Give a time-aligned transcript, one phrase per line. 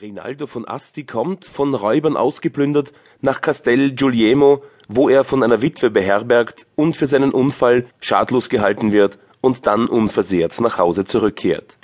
[0.00, 5.90] Rinaldo von Asti kommt, von Räubern ausgeplündert, nach Castel Guglielmo, wo er von einer Witwe
[5.90, 11.76] beherbergt und für seinen Unfall schadlos gehalten wird und dann unversehrt nach Hause zurückkehrt.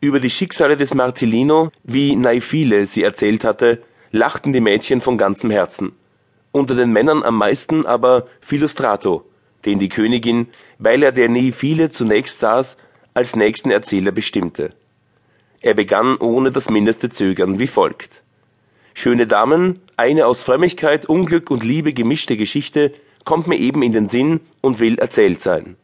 [0.00, 5.50] Über die Schicksale des Martellino, wie Neifile sie erzählt hatte, lachten die Mädchen von ganzem
[5.50, 5.92] Herzen.
[6.52, 9.24] Unter den Männern am meisten aber Philostrato,
[9.64, 10.48] den die Königin,
[10.78, 12.76] weil er der Neifile zunächst saß,
[13.14, 14.74] als nächsten Erzähler bestimmte
[15.64, 18.22] er begann ohne das mindeste Zögern wie folgt.
[18.92, 22.92] Schöne Damen, eine aus Frömmigkeit, Unglück und Liebe gemischte Geschichte
[23.24, 25.76] kommt mir eben in den Sinn und will erzählt sein.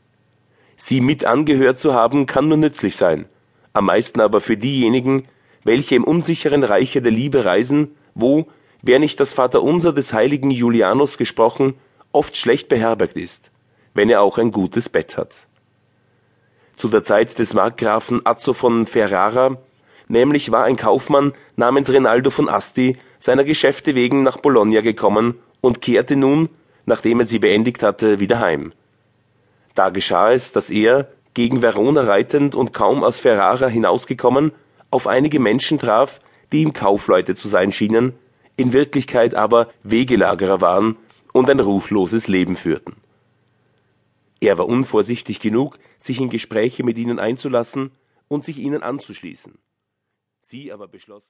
[0.76, 3.24] Sie mit angehört zu haben, kann nur nützlich sein,
[3.72, 5.24] am meisten aber für diejenigen,
[5.64, 8.48] welche im unsicheren Reiche der Liebe reisen, wo,
[8.82, 11.72] wer nicht das Vaterunser des heiligen Julianus gesprochen,
[12.12, 13.50] oft schlecht beherbergt ist,
[13.94, 15.46] wenn er auch ein gutes Bett hat.
[16.76, 19.56] Zu der Zeit des Markgrafen Azzo von Ferrara
[20.10, 25.80] nämlich war ein Kaufmann namens Rinaldo von Asti seiner Geschäfte wegen nach Bologna gekommen und
[25.80, 26.50] kehrte nun,
[26.84, 28.72] nachdem er sie beendigt hatte, wieder heim.
[29.74, 34.52] Da geschah es, dass er, gegen Verona reitend und kaum aus Ferrara hinausgekommen,
[34.90, 38.14] auf einige Menschen traf, die ihm Kaufleute zu sein schienen,
[38.56, 40.96] in Wirklichkeit aber Wegelagerer waren
[41.32, 42.96] und ein ruchloses Leben führten.
[44.40, 47.92] Er war unvorsichtig genug, sich in Gespräche mit ihnen einzulassen
[48.26, 49.54] und sich ihnen anzuschließen
[50.50, 51.10] Sie aber beschlossen